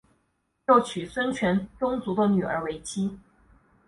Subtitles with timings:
[0.67, 3.19] 又娶孙权宗族的女儿为妻。